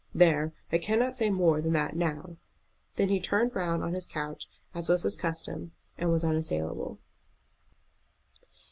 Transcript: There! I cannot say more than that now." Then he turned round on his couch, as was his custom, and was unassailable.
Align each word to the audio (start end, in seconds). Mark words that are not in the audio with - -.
There! 0.15 0.51
I 0.71 0.79
cannot 0.79 1.15
say 1.15 1.29
more 1.29 1.61
than 1.61 1.73
that 1.73 1.95
now." 1.95 2.37
Then 2.95 3.09
he 3.09 3.19
turned 3.19 3.55
round 3.55 3.83
on 3.83 3.93
his 3.93 4.07
couch, 4.07 4.49
as 4.73 4.89
was 4.89 5.03
his 5.03 5.15
custom, 5.15 5.73
and 5.95 6.09
was 6.11 6.23
unassailable. 6.23 6.97